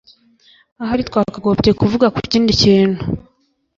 Ahari 0.83 1.01
twakagombye 1.09 1.71
kuvuga 1.79 2.05
kukindi 2.15 2.51
kintu. 2.61 2.99